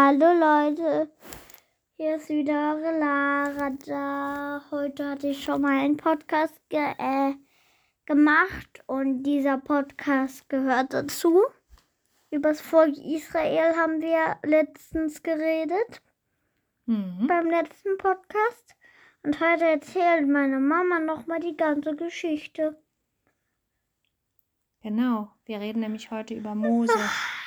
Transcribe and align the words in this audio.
Hallo 0.00 0.26
Leute, 0.32 1.10
hier 1.96 2.14
ist 2.18 2.28
wieder 2.28 2.76
eure 2.76 3.00
Lara 3.00 3.70
da. 3.84 4.62
Heute 4.70 5.08
hatte 5.10 5.26
ich 5.26 5.42
schon 5.42 5.60
mal 5.60 5.76
einen 5.76 5.96
Podcast 5.96 6.54
ge 6.68 6.94
äh, 6.98 7.34
gemacht 8.06 8.80
und 8.86 9.24
dieser 9.24 9.58
Podcast 9.58 10.48
gehört 10.48 10.94
dazu. 10.94 11.42
Über 12.30 12.50
das 12.50 12.60
Volk 12.60 12.96
Israel 12.96 13.74
haben 13.74 14.00
wir 14.00 14.36
letztens 14.44 15.20
geredet, 15.24 16.00
Mhm. 16.86 17.26
beim 17.26 17.46
letzten 17.50 17.98
Podcast. 17.98 18.76
Und 19.24 19.40
heute 19.40 19.64
erzählt 19.64 20.28
meine 20.28 20.60
Mama 20.60 21.00
nochmal 21.00 21.40
die 21.40 21.56
ganze 21.56 21.96
Geschichte. 21.96 22.80
Genau, 24.80 25.32
wir 25.44 25.58
reden 25.58 25.80
nämlich 25.80 26.12
heute 26.12 26.34
über 26.34 26.54
Mose. 26.54 26.94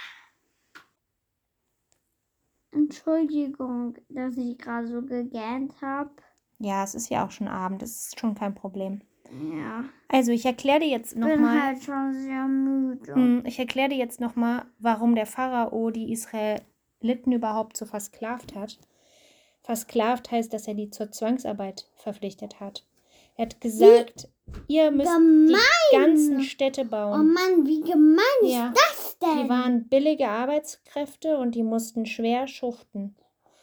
Entschuldigung, 2.72 3.96
dass 4.10 4.38
ich 4.38 4.58
gerade 4.58 4.88
so 4.88 5.02
gegähnt 5.02 5.74
habe. 5.82 6.12
Ja, 6.60 6.84
es 6.84 6.96
ist 6.96 7.10
ja 7.10 7.26
auch 7.26 7.32
schon 7.32 7.48
Abend, 7.48 7.82
das 7.82 7.90
ist 8.08 8.20
schon 8.20 8.36
kein 8.36 8.54
Problem. 8.56 9.02
Ja, 9.54 9.86
Also, 10.10 10.32
ich 10.32 10.46
erkläre 10.46 10.80
dir 10.82 10.90
jetzt 10.90 11.14
ich 11.14 11.20
bin 11.20 11.30
nochmal, 11.30 11.62
halt 11.62 11.84
schon 11.84 12.14
sehr 12.14 12.46
müde. 12.46 13.14
hm, 13.16 13.44
ich 13.46 13.58
erkläre 13.60 13.90
dir 13.90 13.98
jetzt 13.98 14.20
nochmal, 14.20 14.66
warum 14.80 15.16
der 15.16 15.26
Pharao 15.26 15.90
die 15.90 16.12
Israeliten 16.12 17.32
überhaupt 17.32 17.78
so 17.78 17.86
versklavt 17.86 18.56
hat. 18.56 18.78
Versklavt 19.64 20.32
heißt, 20.32 20.52
dass 20.54 20.68
er 20.68 20.74
die 20.74 20.90
zur 20.90 21.12
Zwangsarbeit 21.12 21.88
verpflichtet 21.96 22.60
hat. 22.60 22.86
Er 23.38 23.46
hat 23.46 23.62
gesagt, 23.62 24.28
ihr 24.68 24.92
müsst 24.92 25.12
die 25.18 25.56
ganzen 25.96 26.42
Städte 26.42 26.82
Oh 26.82 26.90
bauen. 26.90 27.34
Mann, 27.34 27.66
wie 27.66 27.82
gemein 27.82 28.20
Ja, 28.44 28.68
ist 28.68 28.76
das 28.78 29.01
denn? 29.22 29.44
die 29.44 29.50
waren 29.50 29.88
billige 29.90 30.28
Arbeitskräfte 30.28 31.38
und 31.38 31.56
die 31.56 31.64
mussten 31.64 32.06
schwer 32.06 32.48
schuften. 32.48 33.16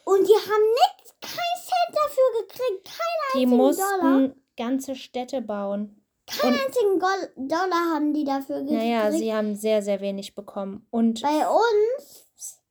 Und 0.05 0.27
die 0.27 0.33
haben 0.33 0.63
nichts, 0.97 1.15
kein 1.21 1.61
Cent 1.61 1.95
dafür 1.95 2.41
gekriegt. 2.41 2.85
Keinen 2.85 3.33
Die 3.33 3.37
einzigen 3.45 3.57
mussten 3.57 4.01
Dollar. 4.01 4.35
ganze 4.57 4.95
Städte 4.95 5.41
bauen. 5.41 6.03
Keinen 6.25 6.53
und- 6.53 6.59
einzigen 6.65 6.99
Gol 6.99 7.47
Dollar 7.47 7.93
haben 7.93 8.13
die 8.13 8.23
dafür 8.23 8.61
gekriegt. 8.61 8.79
Naja, 8.81 9.11
sie 9.11 9.33
haben 9.33 9.55
sehr, 9.55 9.81
sehr 9.81 9.99
wenig 10.01 10.35
bekommen. 10.35 10.85
Und 10.91 11.21
Bei 11.21 11.47
uns 11.47 12.25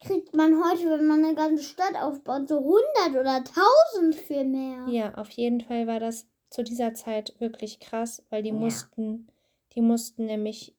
kriegt 0.05 0.35
man 0.35 0.63
heute, 0.65 0.91
wenn 0.91 1.07
man 1.07 1.25
eine 1.25 1.35
ganze 1.35 1.63
Stadt 1.65 1.95
aufbaut, 1.97 2.49
so 2.49 2.59
100 2.59 3.21
oder 3.21 3.43
1000 3.45 4.15
für 4.15 4.45
mehr. 4.45 4.87
ja, 4.89 5.15
auf 5.15 5.31
jeden 5.31 5.61
Fall 5.61 5.87
war 5.87 5.99
das 6.01 6.27
zu 6.51 6.63
dieser 6.63 6.95
Zeit 6.95 7.35
wirklich 7.41 7.79
krass, 7.81 8.25
weil 8.31 8.43
die 8.43 8.49
Ja. 8.51 8.55
mussten, 8.55 9.27
die 9.75 9.81
mussten 9.81 10.27
nämlich 10.27 10.75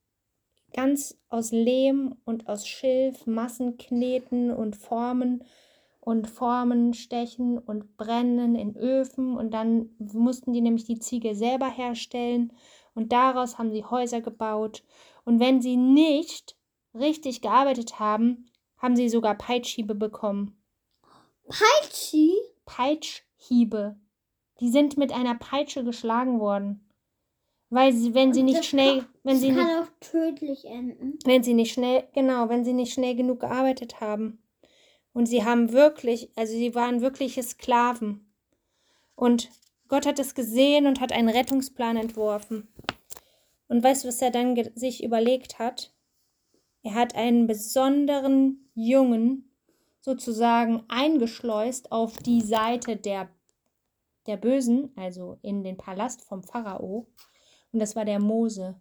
ganz 0.74 1.18
aus 1.30 1.52
Lehm 1.52 2.16
und 2.26 2.48
aus 2.48 2.68
Schilf 2.68 3.26
Massen 3.26 3.78
kneten 3.78 4.52
und 4.52 4.76
formen 4.76 5.44
und 6.02 6.28
Formen 6.28 6.94
stechen 6.94 7.58
und 7.58 7.98
brennen 7.98 8.56
in 8.56 8.76
Öfen 8.76 9.38
und 9.38 9.54
dann 9.54 9.90
mussten 10.00 10.54
die 10.54 10.62
nämlich 10.62 10.86
die 10.86 11.00
Ziegel 11.00 11.36
selber 11.36 11.70
herstellen 11.70 12.54
und 12.96 13.12
daraus 13.12 13.58
haben 13.58 13.72
sie 13.72 13.86
Häuser 13.86 14.22
gebaut 14.22 14.84
und 15.26 15.40
wenn 15.40 15.62
sie 15.62 15.78
nicht 15.78 16.56
richtig 16.94 17.42
gearbeitet 17.42 18.00
haben, 18.00 18.50
haben 18.78 18.96
sie 18.96 19.10
sogar 19.10 19.36
Peitschhiebe 19.36 19.94
bekommen. 19.94 20.58
Peitschi? 21.48 22.34
Peitschhiebe. 22.66 24.00
Die 24.60 24.70
sind 24.70 24.98
mit 24.98 25.12
einer 25.12 25.36
Peitsche 25.36 25.84
geschlagen 25.84 26.40
worden. 26.40 26.89
Weil 27.70 27.94
sie, 27.94 28.14
wenn 28.16 28.34
sie 28.34 28.40
Und 28.40 28.46
nicht 28.48 28.60
das 28.60 28.66
schnell, 28.66 29.00
kann- 29.00 29.08
wenn 29.24 29.38
sie 29.38 29.52
nicht, 29.52 29.58
kann 29.68 29.84
auch 29.84 29.88
tödlich 30.00 30.66
enden. 30.66 31.20
wenn 31.26 31.44
sie 31.44 31.54
nicht 31.54 31.72
schnell, 31.74 32.08
genau, 32.14 32.50
wenn 32.50 32.66
sie 32.66 32.74
nicht 32.74 32.94
schnell 32.94 33.16
genug 33.16 33.42
gearbeitet 33.42 34.02
haben. 34.02 34.42
Und 35.14 35.28
sie 35.28 35.44
haben 35.44 35.72
wirklich, 35.72 36.32
also 36.36 36.54
sie 36.54 36.74
waren 36.76 37.02
wirkliche 37.02 37.44
Sklaven. 37.44 38.32
Und 39.16 39.50
Gott 39.88 40.06
hat 40.06 40.20
es 40.20 40.34
gesehen 40.36 40.88
und 40.88 41.00
hat 41.02 41.12
einen 41.12 41.30
Rettungsplan 41.30 41.98
entworfen. 41.98 42.68
Und 43.68 43.84
weißt 43.84 44.04
du, 44.04 44.08
was 44.08 44.22
er 44.22 44.32
dann 44.32 44.56
sich 44.76 45.04
überlegt 45.04 45.60
hat? 45.60 45.94
Er 46.82 46.94
hat 46.96 47.16
einen 47.16 47.46
besonderen 47.46 48.70
Jungen 48.74 49.52
sozusagen 50.00 50.84
eingeschleust 50.88 51.92
auf 51.92 52.18
die 52.18 52.42
Seite 52.42 52.96
der, 52.96 53.30
der 54.28 54.38
Bösen, 54.38 54.92
also 54.96 55.38
in 55.42 55.64
den 55.64 55.78
Palast 55.78 56.24
vom 56.24 56.42
Pharao. 56.42 57.06
Und 57.72 57.80
das 57.80 57.96
war 57.96 58.06
der 58.06 58.20
Mose. 58.20 58.76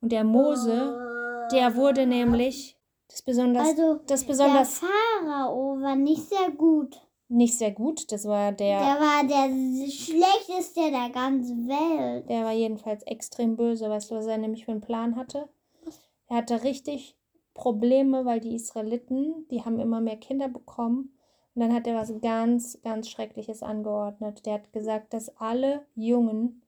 Und 0.00 0.12
der 0.12 0.24
Mose, 0.24 1.48
der 1.52 1.74
wurde 1.76 2.06
nämlich 2.06 2.78
das 3.08 3.22
besonders, 3.22 3.68
Also, 3.68 4.00
das 4.06 4.20
der 4.20 4.28
besonders 4.28 4.78
Pharao 4.78 5.80
war 5.80 5.96
nicht 5.96 6.28
sehr 6.28 6.50
gut. 6.50 7.00
nicht 7.28 7.56
sehr 7.58 7.70
gut. 7.72 8.10
Das 8.12 8.24
war 8.26 8.52
der, 8.52 8.78
Der 8.80 9.00
war 9.00 9.24
der 9.24 9.48
schlechteste 9.90 10.90
der 10.90 11.10
ganzen 11.10 11.68
Welt. 11.68 12.28
der 12.28 12.44
war 12.44 12.52
jedenfalls 12.52 13.02
extrem 13.04 13.56
böse. 13.56 13.88
Weißt 13.90 14.10
du, 14.10 14.14
was 14.16 14.26
er 14.26 14.38
nämlich 14.38 14.64
für 14.64 14.72
einen 14.72 14.80
Plan 14.80 15.16
hatte? 15.16 15.48
Er 16.28 16.36
hatte 16.38 16.62
richtig 16.62 17.16
Probleme, 17.54 18.24
weil 18.24 18.40
die 18.40 18.54
Israeliten, 18.54 19.46
die 19.50 19.64
haben 19.64 19.80
immer 19.80 20.00
mehr 20.00 20.16
Kinder 20.16 20.48
bekommen. 20.48 21.16
Und 21.54 21.62
dann 21.62 21.74
hat 21.74 21.86
er 21.86 21.96
was 21.96 22.12
ganz, 22.20 22.80
ganz 22.82 23.08
Schreckliches 23.08 23.62
angeordnet. 23.62 24.46
Der 24.46 24.54
hat 24.54 24.72
gesagt, 24.72 25.12
dass 25.12 25.36
alle 25.36 25.84
Jungen 25.96 26.62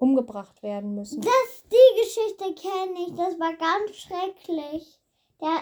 umgebracht 0.00 0.62
werden 0.62 0.94
müssen. 0.94 1.20
Das, 1.20 1.64
die 1.70 2.00
Geschichte 2.00 2.54
kenne 2.54 3.06
ich. 3.06 3.14
Das 3.14 3.38
war 3.38 3.54
ganz 3.54 3.96
schrecklich. 3.96 4.98
Der, 5.40 5.60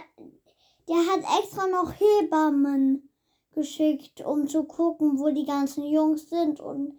der 0.88 0.96
hat 0.96 1.42
extra 1.42 1.66
noch 1.66 1.92
Hebammen 1.92 3.10
geschickt, 3.52 4.24
um 4.24 4.46
zu 4.46 4.64
gucken, 4.64 5.18
wo 5.18 5.30
die 5.30 5.44
ganzen 5.44 5.84
Jungs 5.84 6.30
sind. 6.30 6.60
Und 6.60 6.98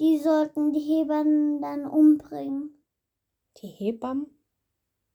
die 0.00 0.18
sollten 0.18 0.72
die 0.72 0.80
Hebammen 0.80 1.60
dann 1.60 1.86
umbringen. 1.86 2.82
Die 3.58 3.68
Hebammen? 3.68 4.26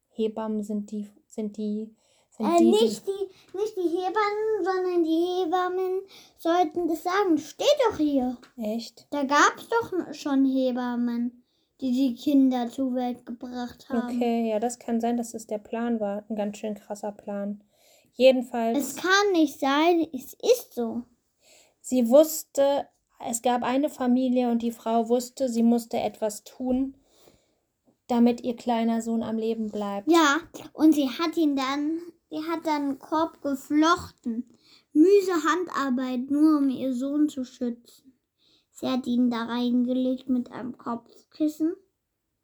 Hebammen 0.10 0.64
sind 0.64 0.90
die, 0.92 1.10
sind 1.28 1.58
die, 1.58 1.94
sind 2.30 2.46
Äh, 2.46 2.60
die, 2.60 2.72
nicht, 2.72 3.06
die, 3.06 3.58
nicht 3.58 3.76
die 3.76 3.90
Hebammen, 3.90 4.64
sondern 4.64 5.04
die 5.04 5.44
Hebammen 5.44 6.02
sollten 6.38 6.88
das 6.88 7.04
sagen. 7.04 7.38
Steht 7.38 7.68
doch 7.90 7.98
hier. 7.98 8.38
echt? 8.58 9.06
Da 9.12 9.24
gab 9.24 9.58
es 9.58 9.68
doch 9.68 10.14
schon 10.14 10.46
Hebammen, 10.46 11.44
die 11.82 11.92
die 11.92 12.16
Kinder 12.16 12.70
zur 12.70 12.96
Welt 12.96 13.26
gebracht 13.26 13.88
haben. 13.90 14.16
Okay, 14.16 14.50
ja, 14.50 14.60
das 14.60 14.80
kann 14.80 15.00
sein, 15.00 15.18
dass 15.18 15.34
es 15.34 15.48
der 15.48 15.60
Plan 15.60 16.00
war. 16.00 16.26
Ein 16.30 16.36
ganz 16.36 16.58
schön 16.58 16.76
krasser 16.76 17.12
Plan. 17.12 17.64
Jedenfalls. 18.14 18.78
Es 18.78 18.96
kann 18.96 19.32
nicht 19.34 19.60
sein, 19.60 20.08
es 20.14 20.34
ist 20.34 20.74
so. 20.74 21.04
Sie 21.82 22.10
wusste, 22.10 22.88
es 23.26 23.42
gab 23.42 23.64
eine 23.64 23.90
Familie 23.90 24.50
und 24.50 24.62
die 24.62 24.72
Frau 24.72 25.08
wusste, 25.08 25.50
sie 25.50 25.64
musste 25.64 25.98
etwas 25.98 26.44
tun, 26.44 26.96
damit 28.08 28.42
ihr 28.42 28.56
kleiner 28.56 29.02
Sohn 29.02 29.22
am 29.22 29.38
Leben 29.38 29.70
bleibt. 29.70 30.12
Ja, 30.12 30.40
und 30.74 30.94
sie 30.94 31.10
hat 31.10 31.38
ihn 31.38 31.56
dann, 31.56 32.00
sie 32.30 32.44
hat 32.50 32.66
dann 32.66 32.82
einen 32.84 33.00
Korb 33.00 33.42
geflochten. 33.42 34.50
Müse 34.94 35.34
Handarbeit, 35.46 36.32
nur 36.32 36.58
um 36.58 36.70
ihr 36.70 36.94
Sohn 36.94 37.30
zu 37.30 37.44
schützen. 37.44 38.07
Sie 38.80 38.88
hat 38.88 39.08
ihn 39.08 39.32
da 39.32 39.46
reingelegt 39.46 40.30
mit 40.30 40.52
einem 40.52 40.78
Kopfkissen. 40.78 41.74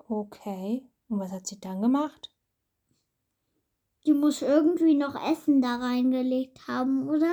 Okay. 0.08 0.84
Und 1.08 1.20
was 1.20 1.32
hat 1.32 1.46
sie 1.46 1.60
dann 1.60 1.80
gemacht? 1.80 2.32
Die 4.08 4.14
muss 4.14 4.42
irgendwie 4.42 4.96
noch 4.96 5.14
Essen 5.30 5.62
da 5.62 5.76
reingelegt 5.76 6.68
haben, 6.68 7.08
oder? 7.08 7.32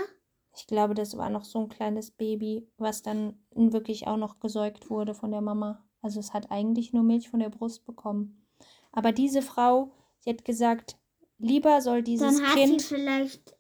Ich 0.55 0.67
glaube, 0.67 0.93
das 0.93 1.17
war 1.17 1.31
noch 1.31 1.45
so 1.45 1.61
ein 1.61 1.71
kleines 1.71 2.11
Baby, 2.11 2.69
was 2.77 3.01
dann 3.01 3.43
wirklich 3.55 4.07
auch 4.07 4.19
noch 4.19 4.39
gesäugt 4.39 4.91
wurde 4.91 5.15
von 5.15 5.31
der 5.31 5.41
Mama. 5.41 5.83
Also 6.03 6.21
es 6.21 6.35
hat 6.35 6.51
eigentlich 6.51 6.93
nur 6.93 7.03
Milch 7.03 7.31
von 7.31 7.41
der 7.41 7.49
Brust 7.49 7.87
bekommen. 7.87 8.47
Aber 8.93 9.13
diese 9.13 9.41
Frau, 9.41 9.95
sie 10.19 10.29
hat 10.29 10.45
gesagt, 10.45 10.99
lieber 11.39 11.81
soll 11.81 12.03
dieses 12.03 12.37
Dann 12.37 12.47
hat 12.47 12.55
Kind 12.55 12.83
sie 12.83 12.87
vielleicht. 12.87 13.57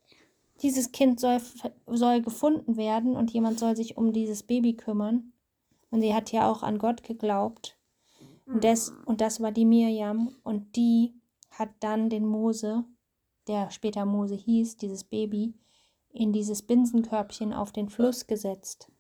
Dieses 0.63 0.93
Kind 0.93 1.21
soll, 1.21 1.41
soll 1.87 2.23
gefunden 2.23 2.77
werden 2.77 3.17
und 3.17 3.31
jemand 3.33 3.59
soll 3.59 3.77
sich 3.77 3.97
um 3.97 4.13
dieses 4.13 4.43
Baby 4.43 4.75
kümmern. 4.75 5.33
Und 5.91 6.03
sie 6.03 6.15
hat 6.15 6.33
ja 6.33 6.51
auch 6.51 6.63
an 6.63 6.79
Gott 6.79 7.03
geglaubt. 7.03 7.79
Und 8.47 8.65
das, 8.65 8.93
und 9.07 9.21
das 9.21 9.41
war 9.41 9.53
die 9.53 9.65
Mirjam. 9.65 10.35
Und 10.43 10.77
die 10.77 11.15
hat 11.51 11.71
dann 11.81 12.11
den 12.11 12.27
Mose, 12.27 12.85
der 13.47 13.71
später 13.71 14.05
Mose 14.05 14.35
hieß, 14.35 14.77
dieses 14.77 15.05
Baby, 15.05 15.55
in 16.13 16.33
dieses 16.33 16.63
Binsenkörbchen 16.63 17.53
auf 17.53 17.73
den 17.73 17.89
Fluss 17.89 18.27
gesetzt. 18.27 18.91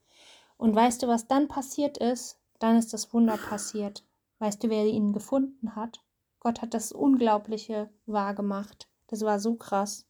Und 0.57 0.75
weißt 0.75 1.03
du, 1.03 1.09
was 1.09 1.27
dann 1.27 1.49
passiert 1.49 1.99
ist? 1.99 2.39
Dann 2.59 2.77
ist 2.77 2.93
das 2.93 3.13
Wunder 3.13 3.37
passiert. 3.37 4.05
Weißt 4.39 4.63
du, 4.63 4.69
wer 4.69 4.87
ihn 4.87 5.13
gefunden 5.13 5.75
hat? 5.75 6.01
Gott 6.39 6.63
hat 6.63 6.75
das 6.75 6.93
Unglaubliche 6.93 7.91
wahrgemacht. 8.07 8.89
Das 9.07 9.23
war 9.23 9.41
so 9.41 9.57
krass. 9.57 10.07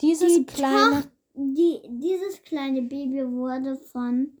Dieses 0.00 0.34
Die 0.34 0.44
kleine. 0.46 1.02
Toch- 1.02 1.10
die, 1.36 1.80
dieses 1.88 2.42
kleine 2.42 2.82
Baby 2.82 3.26
wurde 3.28 3.76
von 3.76 4.38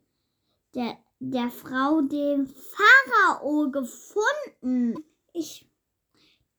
der, 0.74 0.96
der 1.18 1.50
Frau, 1.50 2.00
dem 2.02 2.46
Pharao, 2.46 3.70
gefunden. 3.70 4.94
Ich, 5.32 5.68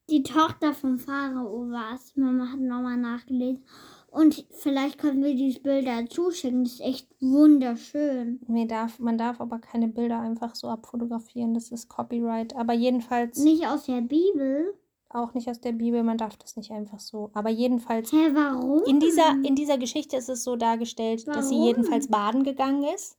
die 0.10 0.24
Tochter 0.24 0.74
vom 0.74 1.00
Pharao 1.00 1.70
war 1.72 1.94
es. 1.96 2.16
Mama 2.16 2.52
hat 2.52 2.60
nochmal 2.60 2.98
nachgelesen. 2.98 3.64
Und 4.12 4.46
vielleicht 4.52 4.98
können 4.98 5.24
wir 5.24 5.36
diese 5.36 5.60
Bilder 5.60 6.06
zuschicken. 6.10 6.64
Das 6.64 6.74
ist 6.76 6.82
echt 6.82 7.08
wunderschön. 7.20 8.40
Nee, 8.48 8.66
darf, 8.66 9.00
man 9.00 9.18
darf 9.18 9.42
aber 9.42 9.60
keine 9.60 9.90
Bilder 9.90 10.20
einfach 10.22 10.56
so 10.56 10.70
abfotografieren. 10.70 11.54
Das 11.54 11.70
ist 11.72 11.90
Copyright. 11.90 12.56
Aber 12.56 12.74
jedenfalls 12.74 13.38
Nicht 13.40 13.68
aus 13.68 13.86
der 13.86 14.02
Bibel. 14.02 14.74
Auch 15.10 15.34
nicht 15.34 15.50
aus 15.50 15.62
der 15.62 15.72
Bibel. 15.72 16.04
Man 16.04 16.18
darf 16.18 16.38
das 16.38 16.56
nicht 16.56 16.72
einfach 16.72 17.00
so. 17.00 17.32
Aber 17.34 17.50
jedenfalls 17.50 18.12
Hä, 18.12 18.32
warum? 18.34 18.84
in 18.86 19.00
dieser, 19.00 19.32
in 19.44 19.56
dieser 19.56 19.78
Geschichte 19.78 20.18
ist 20.18 20.30
es 20.30 20.44
so 20.44 20.56
dargestellt, 20.56 21.28
dass 21.28 21.50
sie 21.50 21.56
Warum? 21.56 21.68
jedenfalls 21.68 22.08
baden 22.08 22.44
gegangen 22.44 22.84
ist. 22.84 23.18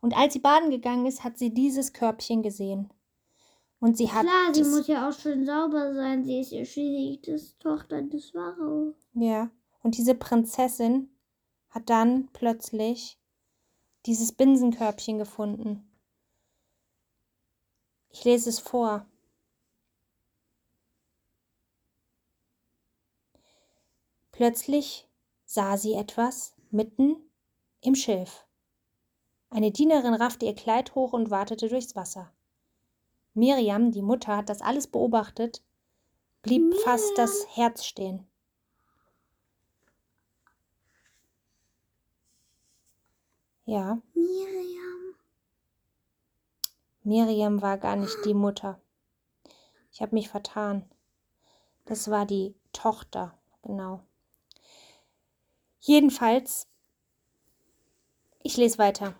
Und 0.00 0.16
als 0.16 0.32
sie 0.32 0.40
baden 0.40 0.70
gegangen 0.70 1.06
ist, 1.06 1.24
hat 1.24 1.38
sie 1.38 1.52
dieses 1.52 1.92
Körbchen 1.92 2.42
gesehen. 2.42 2.92
Und 3.80 3.96
sie 3.96 4.10
hat. 4.10 4.22
Klar, 4.22 4.52
sie 4.54 4.64
muss 4.64 4.88
ja 4.88 5.08
auch 5.08 5.12
schön 5.12 5.46
sauber 5.46 5.94
sein. 5.94 6.24
Sie 6.24 6.40
ist 6.40 6.50
ja 6.50 6.64
schließlich 6.64 7.22
das 7.22 7.56
Tochter 7.58 8.02
des 8.02 8.30
Pharao. 8.30 8.94
Ja. 9.14 9.50
Und 9.82 9.96
diese 9.96 10.14
Prinzessin 10.14 11.10
hat 11.70 11.88
dann 11.88 12.28
plötzlich 12.32 13.18
dieses 14.06 14.32
Binsenkörbchen 14.32 15.18
gefunden. 15.18 15.88
Ich 18.10 18.24
lese 18.24 18.50
es 18.50 18.58
vor. 18.58 19.06
Plötzlich 24.38 25.08
sah 25.46 25.76
sie 25.76 25.94
etwas 25.94 26.54
mitten 26.70 27.16
im 27.80 27.96
Schilf. 27.96 28.46
Eine 29.50 29.72
Dienerin 29.72 30.14
raffte 30.14 30.46
ihr 30.46 30.54
Kleid 30.54 30.94
hoch 30.94 31.12
und 31.12 31.32
watete 31.32 31.66
durchs 31.66 31.96
Wasser. 31.96 32.30
Miriam, 33.34 33.90
die 33.90 34.00
Mutter, 34.00 34.36
hat 34.36 34.48
das 34.48 34.62
alles 34.62 34.86
beobachtet, 34.86 35.64
blieb 36.42 36.72
fast 36.84 37.18
das 37.18 37.48
Herz 37.56 37.84
stehen. 37.84 38.28
Ja, 43.64 44.00
Miriam. 44.14 45.16
Miriam 47.02 47.60
war 47.60 47.76
gar 47.76 47.96
nicht 47.96 48.24
die 48.24 48.34
Mutter. 48.34 48.80
Ich 49.90 50.00
habe 50.00 50.14
mich 50.14 50.28
vertan. 50.28 50.88
Das 51.86 52.08
war 52.08 52.24
die 52.24 52.54
Tochter, 52.72 53.36
genau. 53.62 54.04
Jedenfalls, 55.88 56.68
ich 58.42 58.58
lese 58.58 58.76
weiter. 58.76 59.14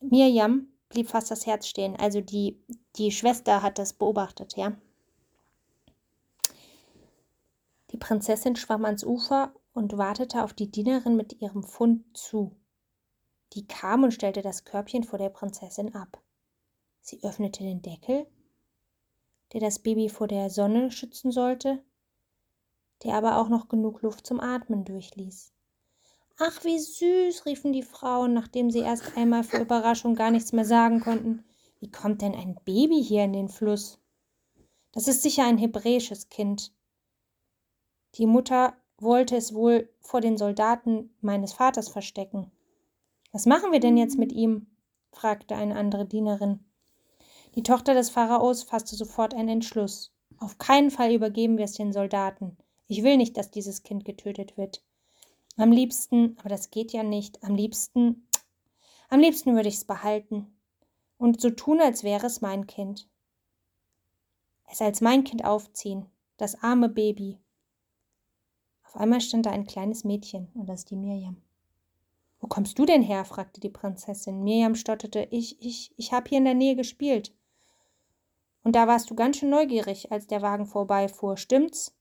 Miriam 0.00 0.66
blieb 0.88 1.08
fast 1.08 1.30
das 1.30 1.46
Herz 1.46 1.68
stehen. 1.68 1.94
Also 1.94 2.20
die, 2.20 2.60
die 2.96 3.12
Schwester 3.12 3.62
hat 3.62 3.78
das 3.78 3.92
beobachtet, 3.92 4.56
ja. 4.56 4.76
Die 7.92 7.96
Prinzessin 7.98 8.56
schwamm 8.56 8.84
ans 8.84 9.04
Ufer 9.04 9.54
und 9.74 9.96
wartete 9.96 10.42
auf 10.42 10.54
die 10.54 10.68
Dienerin 10.68 11.14
mit 11.14 11.40
ihrem 11.40 11.62
Fund 11.62 12.04
zu. 12.18 12.56
Die 13.52 13.68
kam 13.68 14.02
und 14.02 14.10
stellte 14.10 14.42
das 14.42 14.64
Körbchen 14.64 15.04
vor 15.04 15.20
der 15.20 15.30
Prinzessin 15.30 15.94
ab. 15.94 16.20
Sie 17.00 17.22
öffnete 17.22 17.62
den 17.62 17.82
Deckel, 17.82 18.26
der 19.52 19.60
das 19.60 19.78
Baby 19.78 20.08
vor 20.08 20.26
der 20.26 20.50
Sonne 20.50 20.90
schützen 20.90 21.30
sollte, 21.30 21.80
der 23.04 23.14
aber 23.14 23.38
auch 23.40 23.48
noch 23.48 23.68
genug 23.68 24.02
Luft 24.02 24.26
zum 24.26 24.40
Atmen 24.40 24.84
durchließ. 24.84 25.52
Ach, 26.38 26.64
wie 26.64 26.78
süß, 26.78 27.46
riefen 27.46 27.72
die 27.72 27.82
Frauen, 27.82 28.34
nachdem 28.34 28.70
sie 28.70 28.80
erst 28.80 29.16
einmal 29.16 29.42
vor 29.42 29.60
Überraschung 29.60 30.14
gar 30.14 30.30
nichts 30.30 30.52
mehr 30.52 30.66
sagen 30.66 31.00
konnten. 31.00 31.44
Wie 31.80 31.90
kommt 31.90 32.20
denn 32.20 32.34
ein 32.34 32.56
Baby 32.64 33.02
hier 33.02 33.24
in 33.24 33.32
den 33.32 33.48
Fluss? 33.48 33.98
Das 34.92 35.08
ist 35.08 35.22
sicher 35.22 35.46
ein 35.46 35.56
hebräisches 35.56 36.28
Kind. 36.28 36.72
Die 38.16 38.26
Mutter 38.26 38.76
wollte 38.98 39.34
es 39.36 39.54
wohl 39.54 39.88
vor 40.00 40.20
den 40.20 40.36
Soldaten 40.36 41.14
meines 41.20 41.54
Vaters 41.54 41.88
verstecken. 41.88 42.50
Was 43.32 43.46
machen 43.46 43.72
wir 43.72 43.80
denn 43.80 43.96
jetzt 43.96 44.18
mit 44.18 44.32
ihm? 44.32 44.66
fragte 45.12 45.56
eine 45.56 45.76
andere 45.76 46.04
Dienerin. 46.04 46.60
Die 47.54 47.62
Tochter 47.62 47.94
des 47.94 48.10
Pharaos 48.10 48.62
fasste 48.62 48.94
sofort 48.94 49.32
einen 49.32 49.48
Entschluss. 49.48 50.12
Auf 50.38 50.58
keinen 50.58 50.90
Fall 50.90 51.14
übergeben 51.14 51.56
wir 51.56 51.64
es 51.64 51.72
den 51.72 51.94
Soldaten. 51.94 52.58
Ich 52.88 53.02
will 53.02 53.16
nicht, 53.16 53.38
dass 53.38 53.50
dieses 53.50 53.82
Kind 53.82 54.04
getötet 54.04 54.58
wird. 54.58 54.82
Am 55.56 55.72
liebsten, 55.72 56.36
aber 56.38 56.50
das 56.50 56.70
geht 56.70 56.92
ja 56.92 57.02
nicht, 57.02 57.42
am 57.42 57.54
liebsten, 57.54 58.28
am 59.08 59.20
liebsten 59.20 59.54
würde 59.54 59.68
ich 59.68 59.76
es 59.76 59.84
behalten 59.84 60.54
und 61.16 61.40
so 61.40 61.50
tun, 61.50 61.80
als 61.80 62.04
wäre 62.04 62.26
es 62.26 62.42
mein 62.42 62.66
Kind. 62.66 63.08
Es 64.70 64.82
als 64.82 65.00
mein 65.00 65.24
Kind 65.24 65.44
aufziehen, 65.44 66.06
das 66.36 66.62
arme 66.62 66.88
Baby. 66.88 67.38
Auf 68.84 68.96
einmal 68.96 69.20
stand 69.20 69.46
da 69.46 69.50
ein 69.50 69.66
kleines 69.66 70.04
Mädchen, 70.04 70.48
und 70.54 70.66
das 70.66 70.80
ist 70.80 70.90
die 70.90 70.96
Miriam. 70.96 71.40
Wo 72.40 72.48
kommst 72.48 72.78
du 72.78 72.84
denn 72.84 73.02
her? 73.02 73.24
fragte 73.24 73.60
die 73.60 73.70
Prinzessin. 73.70 74.44
Miriam 74.44 74.74
stotterte, 74.74 75.26
ich, 75.30 75.60
ich, 75.60 75.92
ich 75.96 76.12
habe 76.12 76.28
hier 76.28 76.38
in 76.38 76.44
der 76.44 76.54
Nähe 76.54 76.76
gespielt. 76.76 77.34
Und 78.62 78.76
da 78.76 78.86
warst 78.86 79.10
du 79.10 79.14
ganz 79.14 79.38
schön 79.38 79.50
neugierig, 79.50 80.12
als 80.12 80.26
der 80.26 80.42
Wagen 80.42 80.66
vorbeifuhr, 80.66 81.36
stimmt's? 81.36 81.96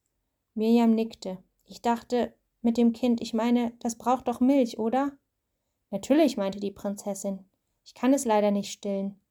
Miriam 0.55 0.91
nickte. 0.91 1.37
Ich 1.65 1.81
dachte, 1.81 2.33
mit 2.65 2.77
dem 2.77 2.91
Kind, 2.91 3.21
ich 3.21 3.33
meine, 3.33 3.71
das 3.79 3.95
braucht 3.95 4.27
doch 4.27 4.41
Milch, 4.41 4.77
oder? 4.79 5.13
Natürlich, 5.91 6.35
meinte 6.35 6.59
die 6.59 6.71
Prinzessin. 6.71 7.45
Ich 7.85 7.93
kann 7.93 8.13
es 8.13 8.25
leider 8.25 8.51
nicht 8.51 8.71
stillen. 8.71 9.21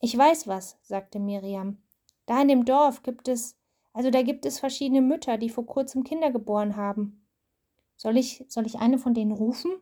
Ich 0.00 0.16
weiß 0.16 0.48
was, 0.48 0.78
sagte 0.82 1.20
Miriam. 1.20 1.78
Da 2.26 2.40
in 2.40 2.48
dem 2.48 2.64
Dorf 2.64 3.02
gibt 3.02 3.28
es, 3.28 3.56
also 3.92 4.10
da 4.10 4.22
gibt 4.22 4.46
es 4.46 4.58
verschiedene 4.58 5.02
Mütter, 5.02 5.36
die 5.36 5.50
vor 5.50 5.66
kurzem 5.66 6.02
Kinder 6.02 6.32
geboren 6.32 6.76
haben. 6.76 7.26
Soll 7.96 8.16
ich, 8.16 8.44
soll 8.48 8.66
ich 8.66 8.78
eine 8.78 8.98
von 8.98 9.12
denen 9.12 9.32
rufen? 9.32 9.72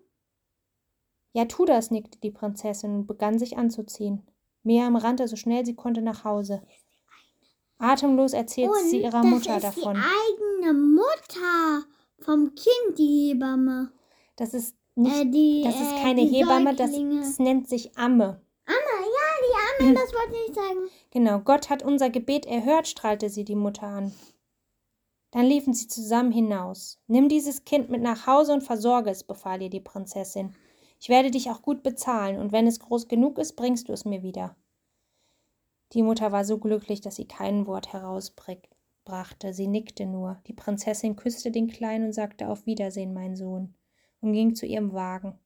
Ja, 1.32 1.44
tu 1.44 1.64
das, 1.64 1.92
nickte 1.92 2.18
die 2.18 2.32
Prinzessin 2.32 2.92
und 2.94 3.06
begann 3.06 3.38
sich 3.38 3.56
anzuziehen. 3.56 4.26
Miriam 4.64 4.96
rannte 4.96 5.28
so 5.28 5.36
schnell 5.36 5.64
sie 5.64 5.76
konnte 5.76 6.02
nach 6.02 6.24
Hause. 6.24 6.62
Atemlos 7.78 8.32
erzählte 8.32 8.74
sie 8.84 9.02
ihrer 9.02 9.22
das 9.22 9.30
Mutter 9.30 9.56
ist 9.56 9.64
davon. 9.64 9.94
die 9.94 10.00
eigene 10.00 10.74
Mutter 10.74 11.84
vom 12.20 12.54
Kind, 12.54 12.98
die 12.98 13.30
Hebamme. 13.30 13.92
Das 14.36 14.54
ist 14.54 14.76
nicht, 14.94 15.16
äh, 15.16 15.24
die, 15.26 15.62
das 15.64 15.76
ist 15.76 15.92
äh, 15.92 16.02
keine 16.02 16.26
die 16.26 16.36
Hebamme, 16.36 16.74
das, 16.74 16.90
das 16.90 17.38
nennt 17.38 17.68
sich 17.68 17.96
Amme. 17.96 18.40
Anna, 18.66 18.76
ja, 18.76 19.80
die 19.80 19.84
Amme, 19.84 19.94
das 20.00 20.12
wollte 20.12 20.36
ich 20.48 20.54
sagen. 20.54 20.90
Genau, 21.10 21.38
Gott 21.40 21.70
hat 21.70 21.82
unser 21.82 22.10
Gebet 22.10 22.46
erhört, 22.46 22.88
strahlte 22.88 23.30
sie 23.30 23.44
die 23.44 23.54
Mutter 23.54 23.86
an. 23.86 24.12
Dann 25.30 25.44
liefen 25.44 25.74
sie 25.74 25.88
zusammen 25.88 26.32
hinaus. 26.32 26.98
Nimm 27.06 27.28
dieses 27.28 27.64
Kind 27.64 27.90
mit 27.90 28.02
nach 28.02 28.26
Hause 28.26 28.52
und 28.54 28.62
versorge 28.62 29.10
es, 29.10 29.24
befahl 29.24 29.62
ihr 29.62 29.70
die 29.70 29.80
Prinzessin. 29.80 30.54
Ich 31.00 31.08
werde 31.08 31.30
dich 31.30 31.50
auch 31.50 31.62
gut 31.62 31.82
bezahlen, 31.82 32.38
und 32.38 32.50
wenn 32.50 32.66
es 32.66 32.80
groß 32.80 33.08
genug 33.08 33.38
ist, 33.38 33.54
bringst 33.54 33.88
du 33.88 33.92
es 33.92 34.04
mir 34.04 34.22
wieder. 34.22 34.56
Die 35.92 36.02
Mutter 36.02 36.32
war 36.32 36.44
so 36.44 36.58
glücklich, 36.58 37.00
dass 37.00 37.16
sie 37.16 37.26
kein 37.26 37.66
Wort 37.66 37.92
herausbrachte. 39.08 39.52
Sie 39.52 39.66
nickte 39.66 40.06
nur. 40.06 40.40
Die 40.46 40.52
Prinzessin 40.52 41.16
küsste 41.16 41.50
den 41.50 41.68
Kleinen 41.68 42.06
und 42.06 42.12
sagte 42.12 42.48
auf 42.48 42.66
Wiedersehen, 42.66 43.12
mein 43.12 43.34
Sohn, 43.36 43.74
und 44.20 44.32
ging 44.32 44.54
zu 44.54 44.66
ihrem 44.66 44.92
Wagen. 44.92 45.38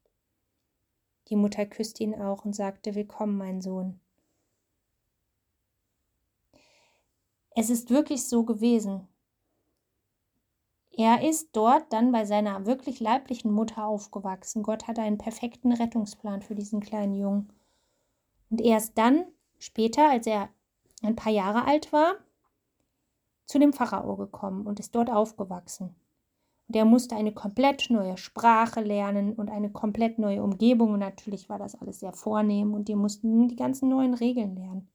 Die 1.29 1.37
Mutter 1.37 1.65
küsste 1.67 2.03
ihn 2.03 2.15
auch 2.15 2.45
und 2.45 2.55
sagte 2.55 2.95
Willkommen, 2.95 3.39
mein 3.39 3.61
Sohn. 3.61 4.01
Es 7.55 7.71
ist 7.71 7.91
wirklich 7.91 8.27
so 8.27 8.45
gewesen. 8.45 9.07
Er 10.95 11.27
ist 11.27 11.51
dort 11.53 11.91
dann 11.93 12.13
bei 12.13 12.27
seiner 12.27 12.67
wirklich 12.67 13.01
leiblichen 13.01 13.51
Mutter 13.51 13.87
aufgewachsen. 13.87 14.63
Gott 14.63 14.87
hatte 14.87 15.01
einen 15.01 15.19
perfekten 15.19 15.73
Rettungsplan 15.73 16.43
für 16.43 16.55
diesen 16.55 16.81
kleinen 16.81 17.15
Jungen. 17.15 17.53
Und 18.51 18.61
erst 18.61 18.99
dann, 18.99 19.25
später, 19.59 20.11
als 20.11 20.27
er 20.27 20.51
ein 21.03 21.17
paar 21.17 21.33
Jahre 21.33 21.65
alt 21.65 21.93
war, 21.93 22.17
zu 23.53 23.59
dem 23.59 23.75
Pharao 23.75 24.17
gekommen 24.17 24.67
und 24.67 24.81
ist 24.81 24.95
dort 24.95 25.11
aufgewachsen. 25.11 25.95
Und 26.69 26.77
er 26.77 26.87
musste 26.87 27.17
eine 27.17 27.33
komplett 27.33 27.91
neue 27.91 28.17
Sprache 28.17 28.81
lernen 28.81 29.35
und 29.35 29.51
eine 29.51 29.71
komplett 29.71 30.19
neue 30.19 30.43
Umgebung. 30.43 30.95
Und 30.95 31.01
natürlich 31.01 31.51
war 31.51 31.59
das 31.59 31.79
alles 31.79 32.01
sehr 32.01 32.15
vornehm 32.15 32.73
und 32.73 32.89
die 32.89 32.95
mussten 32.95 33.49
die 33.49 33.57
ganzen 33.57 33.91
neuen 33.91 34.15
Regeln 34.15 34.57
lernen. 34.57 34.89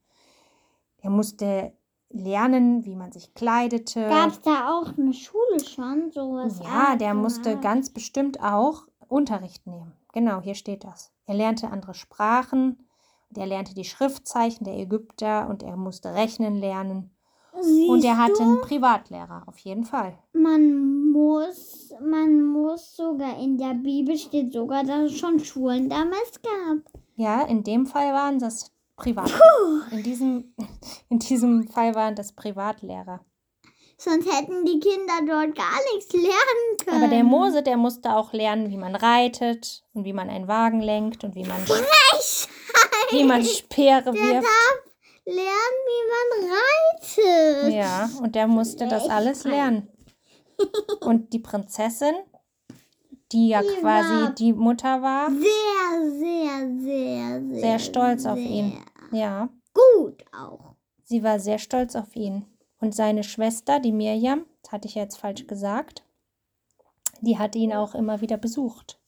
Er 0.98 1.12
musste 1.12 1.72
lernen, 2.10 2.84
wie 2.86 2.96
man 2.96 3.12
sich 3.12 3.36
kleidete. 3.36 4.08
Gab 4.08 4.32
es 4.32 4.42
da 4.42 4.72
auch 4.72 4.98
eine 4.98 5.14
Schule 5.14 5.64
schon? 5.64 6.12
Sowas 6.12 6.60
Ja, 6.64 6.96
der 6.96 7.14
musste 7.14 7.52
Art? 7.52 7.62
ganz 7.62 7.92
bestimmt 7.92 8.42
auch 8.42 8.88
Unterricht 9.08 9.68
nehmen. 9.68 9.94
Genau, 10.14 10.42
hier 10.42 10.56
steht 10.56 10.84
das. 10.84 11.12
Er 11.28 11.36
lernte 11.36 11.70
andere 11.70 11.94
Sprachen, 11.94 12.78
und 13.30 13.38
er 13.38 13.46
lernte 13.46 13.76
die 13.76 13.84
Schriftzeichen 13.84 14.64
der 14.64 14.78
Ägypter 14.78 15.50
und 15.50 15.62
er 15.62 15.76
musste 15.76 16.14
rechnen 16.14 16.56
lernen. 16.56 17.12
Siehst 17.62 17.90
und 17.90 18.04
er 18.04 18.18
hatte 18.18 18.42
einen 18.44 18.62
Privatlehrer, 18.62 19.44
auf 19.48 19.58
jeden 19.60 19.86
Fall. 19.86 20.18
Man 20.34 21.12
muss, 21.12 21.92
man 22.02 22.44
muss 22.44 22.96
sogar 22.96 23.40
in 23.40 23.58
der 23.58 23.74
Bibel 23.74 24.18
steht 24.18 24.54
sogar, 24.54 24.84
dass 24.84 25.12
es 25.12 25.18
schon 25.18 25.40
Schulen 25.40 25.90
damals 25.90 26.42
gab. 26.42 26.78
Ja, 27.16 27.42
in 27.44 27.64
dem 27.64 27.86
Fall 27.86 28.14
waren 28.14 28.40
das 28.40 28.72
Privat. 28.96 29.32
In 29.92 30.04
diesem, 30.04 30.54
in 31.10 31.20
diesem 31.20 31.68
Fall 31.68 31.96
waren 31.96 32.16
das 32.16 32.32
Privatlehrer. 32.34 33.22
sonst 33.98 34.32
hätten 34.32 34.66
die 34.66 34.80
Kinder 34.80 35.14
dort 35.26 35.56
gar 35.56 35.80
nichts 35.94 36.14
lernen 36.14 36.78
können. 36.84 36.98
Aber 37.04 37.08
der 37.08 37.24
Mose, 37.24 37.64
der 37.64 37.78
musste 37.78 38.16
auch 38.16 38.34
lernen, 38.34 38.70
wie 38.70 38.78
man 38.78 38.96
reitet 38.96 39.84
und 39.94 40.06
wie 40.06 40.14
man 40.14 40.30
einen 40.30 40.48
Wagen 40.48 40.82
lenkt 40.82 41.24
und 41.24 41.34
wie 41.36 41.44
man, 41.46 41.60
Frechheit. 41.66 42.48
wie 43.12 43.24
man 43.24 43.44
Speere 43.44 44.04
Der 44.04 44.14
wirft. 44.14 44.44
darf 44.44 44.87
lernen, 45.28 45.80
wie 45.88 46.04
man 46.14 46.52
reitet. 47.64 47.74
Ja, 47.74 48.10
und 48.22 48.36
der 48.36 48.48
musste 48.48 48.88
das 48.88 49.08
alles 49.10 49.44
lernen. 49.44 49.90
Und 51.02 51.34
die 51.34 51.40
Prinzessin, 51.40 52.16
die 53.32 53.50
ja 53.50 53.62
Die 53.62 53.68
quasi 53.80 54.34
die 54.36 54.54
Mutter 54.54 55.02
war, 55.04 55.30
Sehr, 55.30 56.12
sehr, 56.20 56.82
sehr, 56.82 57.42
sehr. 57.48 57.60
sehr 57.60 57.80
stolz 57.80 58.26
auf 58.26 58.38
sehr 58.38 58.48
ihn. 58.48 58.78
Ja, 59.12 59.50
Gut 59.74 60.26
auch. 60.36 60.74
sie 61.04 61.22
war 61.24 61.40
sehr 61.40 61.60
stolz 61.60 61.96
auf 61.96 62.16
ihn. 62.16 62.48
Und 62.80 62.96
seine 62.96 63.24
Schwester, 63.24 63.80
die 63.80 63.92
Mirjam, 63.92 64.46
das 64.64 64.72
hatte 64.72 64.88
ich 64.88 64.96
jetzt 64.96 65.18
falsch 65.18 65.46
gesagt, 65.46 66.04
die 67.22 67.38
hat 67.38 67.56
ihn 67.56 67.74
auch 67.74 67.94
immer 67.94 68.22
wieder 68.22 68.38
besucht. 68.38 69.00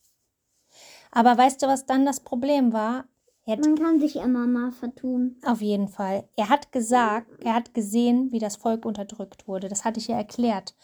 Aber 1.10 1.36
weißt 1.36 1.62
du, 1.62 1.66
was 1.66 1.86
dann 1.86 2.06
das 2.06 2.20
Problem 2.20 2.72
war? 2.72 3.06
Hat 3.50 3.60
Man 3.60 3.76
kann 3.76 4.00
sich 4.00 4.16
immer 4.16 4.46
mal 4.46 4.72
vertun. 4.72 5.36
Auf 5.44 5.60
jeden 5.60 5.88
Fall. 5.88 6.28
Er 6.36 6.48
hat 6.48 6.72
gesagt, 6.72 7.42
er 7.42 7.54
hat 7.54 7.74
gesehen, 7.74 8.32
wie 8.32 8.38
das 8.38 8.56
Volk 8.56 8.84
unterdrückt 8.84 9.48
wurde. 9.48 9.68
Das 9.68 9.84
hatte 9.84 10.00
ich 10.00 10.08
ja 10.08 10.16
erklärt. 10.16 10.74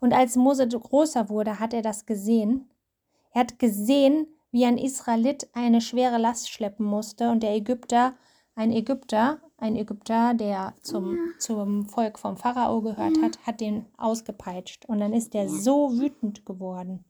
Und 0.00 0.12
als 0.12 0.36
Mose 0.36 0.66
größer 0.68 1.28
wurde, 1.28 1.58
hat 1.58 1.74
er 1.74 1.82
das 1.82 2.06
gesehen. 2.06 2.68
Er 3.32 3.40
hat 3.40 3.58
gesehen, 3.58 4.26
wie 4.50 4.64
ein 4.64 4.78
Israelit 4.78 5.48
eine 5.52 5.80
schwere 5.80 6.18
Last 6.18 6.50
schleppen 6.50 6.86
musste 6.86 7.30
und 7.30 7.42
der 7.42 7.54
Ägypter, 7.54 8.14
ein 8.54 8.72
Ägypter, 8.72 9.40
ein 9.58 9.76
Ägypter, 9.76 10.34
der 10.34 10.74
zum, 10.82 11.18
zum 11.38 11.88
Volk 11.88 12.18
vom 12.18 12.36
Pharao 12.36 12.80
gehört 12.80 13.20
hat, 13.22 13.38
hat 13.46 13.60
den 13.60 13.86
ausgepeitscht. 13.96 14.86
Und 14.86 15.00
dann 15.00 15.12
ist 15.12 15.34
er 15.34 15.48
so 15.48 15.98
wütend 15.98 16.46
geworden. 16.46 17.04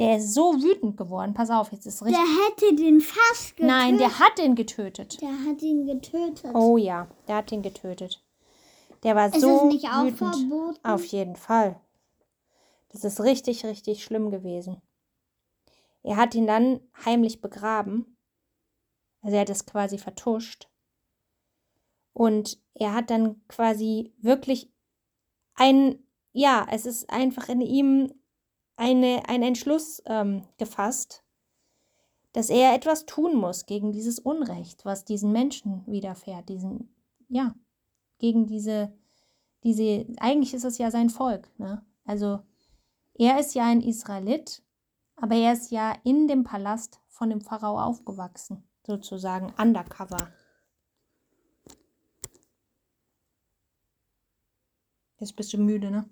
Der 0.00 0.16
ist 0.16 0.32
so 0.32 0.54
wütend 0.54 0.96
geworden. 0.96 1.34
Pass 1.34 1.50
auf, 1.50 1.72
jetzt 1.72 1.84
ist 1.84 2.02
richtig. 2.02 2.16
Der 2.18 2.46
hätte 2.70 2.74
den 2.74 3.02
fast 3.02 3.56
getötet. 3.56 3.66
Nein, 3.66 3.98
der 3.98 4.18
hat 4.18 4.38
den 4.38 4.54
getötet. 4.54 5.20
Der 5.20 5.44
hat 5.44 5.60
ihn 5.60 5.86
getötet. 5.86 6.54
Oh 6.54 6.78
ja, 6.78 7.06
der 7.28 7.36
hat 7.36 7.52
ihn 7.52 7.60
getötet. 7.60 8.24
Der 9.02 9.14
war 9.14 9.26
Ist 9.26 9.42
so 9.42 9.66
es 9.68 9.74
nicht 9.74 9.88
auch 9.88 10.04
wütend. 10.04 10.16
verboten? 10.18 10.84
Auf 10.86 11.04
jeden 11.04 11.36
Fall. 11.36 11.78
Das 12.88 13.04
ist 13.04 13.20
richtig, 13.20 13.66
richtig 13.66 14.02
schlimm 14.02 14.30
gewesen. 14.30 14.80
Er 16.02 16.16
hat 16.16 16.34
ihn 16.34 16.46
dann 16.46 16.80
heimlich 17.04 17.42
begraben. 17.42 18.16
Also 19.20 19.34
er 19.36 19.42
hat 19.42 19.50
es 19.50 19.66
quasi 19.66 19.98
vertuscht. 19.98 20.70
Und 22.14 22.58
er 22.72 22.94
hat 22.94 23.10
dann 23.10 23.46
quasi 23.48 24.14
wirklich 24.16 24.72
ein, 25.56 26.02
ja, 26.32 26.66
es 26.70 26.86
ist 26.86 27.10
einfach 27.10 27.50
in 27.50 27.60
ihm 27.60 28.14
eine, 28.80 29.28
ein 29.28 29.42
Entschluss 29.42 30.02
ähm, 30.06 30.42
gefasst, 30.56 31.22
dass 32.32 32.48
er 32.48 32.74
etwas 32.74 33.04
tun 33.04 33.36
muss 33.36 33.66
gegen 33.66 33.92
dieses 33.92 34.18
Unrecht, 34.18 34.86
was 34.86 35.04
diesen 35.04 35.32
Menschen 35.32 35.86
widerfährt, 35.86 36.48
diesen, 36.48 36.88
ja, 37.28 37.54
gegen 38.18 38.46
diese, 38.46 38.90
diese, 39.64 40.06
eigentlich 40.18 40.54
ist 40.54 40.64
es 40.64 40.78
ja 40.78 40.90
sein 40.90 41.10
Volk, 41.10 41.50
ne? 41.58 41.84
Also 42.06 42.40
er 43.12 43.38
ist 43.38 43.54
ja 43.54 43.66
ein 43.66 43.82
Israelit, 43.82 44.62
aber 45.16 45.34
er 45.34 45.52
ist 45.52 45.70
ja 45.70 45.94
in 46.02 46.26
dem 46.26 46.42
Palast 46.42 47.00
von 47.08 47.28
dem 47.28 47.42
Pharao 47.42 47.78
aufgewachsen, 47.78 48.64
sozusagen 48.86 49.52
undercover. 49.58 50.32
Jetzt 55.18 55.36
bist 55.36 55.52
du 55.52 55.58
müde, 55.58 55.90
ne? 55.90 56.08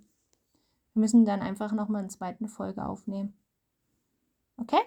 Wir 0.99 1.03
müssen 1.03 1.25
dann 1.25 1.43
einfach 1.43 1.71
nochmal 1.71 2.01
eine 2.01 2.09
zweite 2.09 2.49
Folge 2.49 2.85
aufnehmen. 2.85 3.33
Okay? 4.57 4.81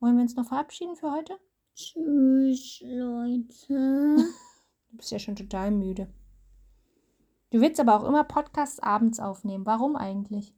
Wollen 0.00 0.16
wir 0.16 0.22
uns 0.22 0.34
noch 0.34 0.46
verabschieden 0.46 0.96
für 0.96 1.12
heute? 1.12 1.38
Tschüss, 1.74 2.80
Leute. 2.80 4.16
Du 4.88 4.96
bist 4.96 5.10
ja 5.10 5.18
schon 5.18 5.36
total 5.36 5.70
müde. 5.72 6.08
Du 7.50 7.60
willst 7.60 7.78
aber 7.78 7.96
auch 7.96 8.04
immer 8.04 8.24
Podcasts 8.24 8.80
abends 8.80 9.20
aufnehmen. 9.20 9.66
Warum 9.66 9.96
eigentlich? 9.96 10.54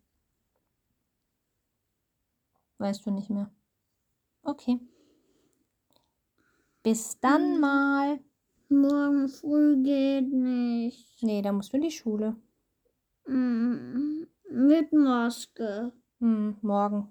Weißt 2.78 3.04
du 3.04 3.10
nicht 3.10 3.30
mehr. 3.30 3.50
Okay. 4.44 4.78
Bis 6.84 7.18
dann 7.18 7.58
mal. 7.58 8.20
Morgen 8.68 9.28
früh 9.28 9.82
geht 9.82 10.32
nicht. 10.32 11.20
Nee, 11.24 11.42
da 11.42 11.50
musst 11.50 11.72
du 11.72 11.78
in 11.78 11.82
die 11.82 11.90
Schule. 11.90 12.36
Mm, 13.30 14.26
Mit 14.50 14.92
Maske. 14.92 15.92
Hm, 16.20 16.56
morgen. 16.62 17.08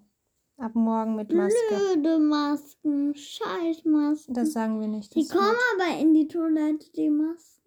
Ab 0.57 0.75
morgen 0.75 1.15
mit 1.15 1.33
Maske. 1.33 1.57
Blöde 1.69 2.19
Masken. 2.19 3.15
Scheiß 3.15 3.85
Masken. 3.85 4.33
Das 4.33 4.51
sagen 4.51 4.81
wir 4.81 4.87
nicht. 4.89 5.15
die 5.15 5.25
kommen 5.27 5.55
aber 5.75 5.97
in 6.01 6.13
die 6.13 6.27
Toilette, 6.27 6.91
die 6.91 7.09
Masken. 7.09 7.58